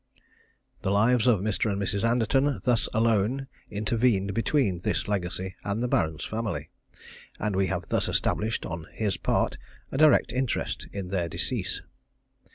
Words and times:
The 0.81 0.89
lives 0.89 1.27
of 1.27 1.41
Mr. 1.41 1.71
and 1.71 1.79
Mrs. 1.79 2.03
Anderton 2.03 2.59
thus 2.63 2.89
alone 2.91 3.45
intervened 3.69 4.33
between 4.33 4.79
this 4.79 5.07
legacy 5.07 5.55
and 5.63 5.83
the 5.83 5.87
Baron's 5.87 6.25
family, 6.25 6.71
and 7.37 7.55
we 7.55 7.67
have 7.67 7.89
thus 7.89 8.07
established, 8.09 8.65
on 8.65 8.87
his 8.93 9.15
part, 9.17 9.59
a 9.91 9.99
direct 9.99 10.31
interest 10.31 10.87
in 10.91 11.09
their 11.09 11.29
decease. 11.29 11.83